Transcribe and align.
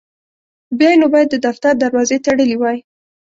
بیا 0.77 0.89
یې 0.91 0.97
نو 1.01 1.07
باید 1.13 1.27
د 1.31 1.35
دفتر 1.47 1.73
دروازې 1.81 2.17
تړلي 2.25 2.57
وای. 2.57 2.77